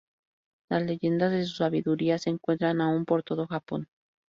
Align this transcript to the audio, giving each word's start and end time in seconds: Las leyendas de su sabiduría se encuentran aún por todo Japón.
Las 0.71 0.81
leyendas 0.81 1.31
de 1.31 1.45
su 1.45 1.57
sabiduría 1.57 2.17
se 2.17 2.31
encuentran 2.31 2.81
aún 2.81 3.05
por 3.05 3.21
todo 3.21 3.45
Japón. 3.45 3.87